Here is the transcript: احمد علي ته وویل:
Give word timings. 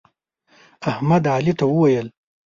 احمد 0.89 1.23
علي 1.33 1.53
ته 1.59 1.65
وویل: 1.67 2.07